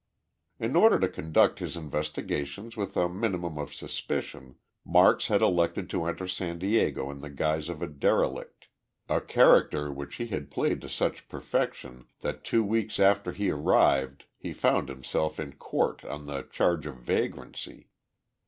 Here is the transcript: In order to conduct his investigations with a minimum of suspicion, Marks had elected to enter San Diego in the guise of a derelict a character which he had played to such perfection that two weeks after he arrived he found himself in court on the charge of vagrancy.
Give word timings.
In 0.59 0.75
order 0.75 0.97
to 0.99 1.07
conduct 1.07 1.59
his 1.59 1.77
investigations 1.77 2.75
with 2.75 2.97
a 2.97 3.07
minimum 3.07 3.59
of 3.59 3.71
suspicion, 3.71 4.55
Marks 4.83 5.27
had 5.27 5.43
elected 5.43 5.91
to 5.91 6.05
enter 6.05 6.27
San 6.27 6.57
Diego 6.57 7.11
in 7.11 7.19
the 7.19 7.29
guise 7.29 7.69
of 7.69 7.83
a 7.83 7.87
derelict 7.87 8.67
a 9.07 9.21
character 9.21 9.91
which 9.91 10.15
he 10.15 10.25
had 10.25 10.49
played 10.49 10.81
to 10.81 10.89
such 10.89 11.29
perfection 11.29 12.07
that 12.21 12.43
two 12.43 12.63
weeks 12.63 12.99
after 12.99 13.31
he 13.31 13.51
arrived 13.51 14.25
he 14.39 14.53
found 14.53 14.89
himself 14.89 15.39
in 15.39 15.53
court 15.53 16.03
on 16.03 16.25
the 16.25 16.41
charge 16.41 16.87
of 16.87 16.95
vagrancy. 16.95 17.91